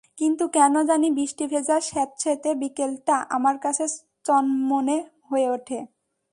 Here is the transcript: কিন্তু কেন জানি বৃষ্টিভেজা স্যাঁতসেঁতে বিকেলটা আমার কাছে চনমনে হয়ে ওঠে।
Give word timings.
কিন্তু 0.17 0.43
কেন 0.53 0.73
জানি 0.83 1.07
বৃষ্টিভেজা 1.11 1.77
স্যাঁতসেঁতে 1.81 2.49
বিকেলটা 2.61 3.15
আমার 3.29 3.55
কাছে 3.57 3.85
চনমনে 4.25 4.97
হয়ে 5.29 5.47
ওঠে। 5.49 5.79